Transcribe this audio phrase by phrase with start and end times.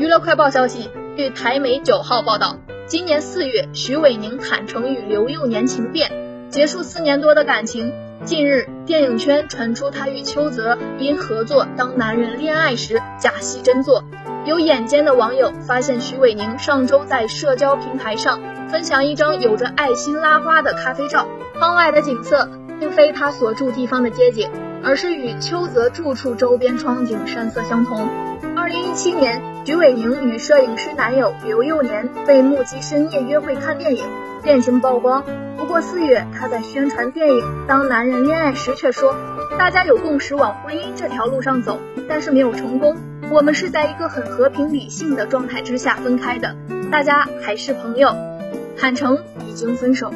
[0.00, 2.56] 娱乐快报消息，据台媒九号报道，
[2.86, 6.10] 今年四月，徐伟宁坦诚与刘幼年情变，
[6.48, 7.92] 结束四年多的感情。
[8.24, 14.02] 近日，电影圈传出他与邱泽因合作《当男人恋爱时》假戏真做。
[14.46, 18.40] 有眼尖的网友发现，徐伟宁上周在社交平台上
[18.70, 21.28] 分享一张有着爱心拉花的咖啡照，
[21.58, 22.48] 窗外的景色
[22.78, 24.50] 并非他所住地方的街景，
[24.82, 28.08] 而是与邱泽住处周边窗景山色相同。
[28.70, 34.04] 二零一七年，徐伟宁与摄影师男友刘幼年被目击深夜约会看电影，
[34.44, 35.24] 恋情曝光。
[35.56, 39.16] 不过四月，他在宣传电影《当男人恋爱时》却说，
[39.58, 42.96] 大家有共识往婚姻这条路上走，但是没有成功。
[43.28, 46.54] 我们是在一个很和平理性的状态之下分开的，
[46.92, 48.14] 大家还是朋友，
[48.78, 50.12] 坦诚已经分手。